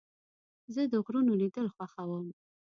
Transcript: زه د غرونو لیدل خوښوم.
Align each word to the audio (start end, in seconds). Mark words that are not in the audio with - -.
زه 0.73 0.81
د 0.91 0.93
غرونو 1.05 1.31
لیدل 1.41 1.67
خوښوم. 1.75 2.25